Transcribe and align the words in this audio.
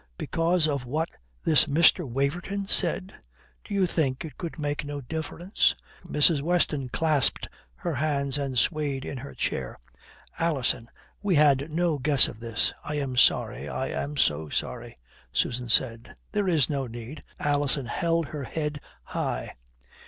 "Because 0.17 0.67
of 0.67 0.83
what 0.87 1.09
this 1.43 1.65
Mr. 1.65 2.09
Waverton 2.09 2.65
said?" 2.65 3.13
"Do 3.63 3.75
you 3.75 3.85
think 3.85 4.25
it 4.25 4.35
could 4.35 4.57
make 4.57 4.83
no 4.83 4.99
difference?" 4.99 5.75
Mrs. 6.07 6.41
Weston 6.41 6.89
clasped 6.89 7.47
her 7.75 7.93
hands 7.93 8.39
and 8.39 8.57
swayed 8.57 9.05
in 9.05 9.19
her 9.19 9.35
chair. 9.35 9.77
"Alison; 10.39 10.87
we 11.21 11.35
had 11.35 11.71
no 11.71 11.99
guess 11.99 12.27
of 12.27 12.39
this. 12.39 12.73
I 12.83 12.95
am 12.95 13.15
sorry. 13.15 13.69
I 13.69 13.89
am 13.89 14.17
so 14.17 14.49
sorry," 14.49 14.95
Susan 15.31 15.69
said. 15.69 16.15
"There 16.31 16.47
is 16.47 16.67
no 16.67 16.87
need." 16.87 17.21
Alison 17.39 17.85
held 17.85 18.25
her 18.29 18.45
head 18.45 18.79
high. 19.03 19.53